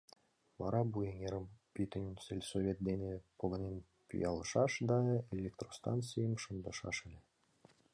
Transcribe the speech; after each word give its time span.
Вара 0.59 0.81
Буй 0.91 1.05
эҥерым 1.11 1.45
пӱтынь 1.73 2.09
сельсовет 2.25 2.77
дене 2.89 3.11
погынен 3.37 3.75
пӱялышаш 4.07 4.71
да 4.89 4.97
электростанцийым 5.35 6.33
шындышаш 6.43 6.97
ыле. 7.07 7.19